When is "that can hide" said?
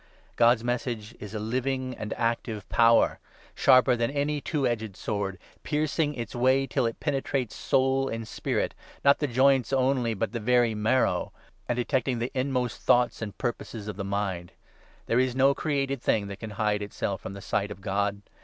16.29-16.81